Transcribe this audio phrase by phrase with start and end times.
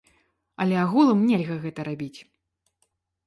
[0.63, 2.19] Але агулам нельга гэта рабіць.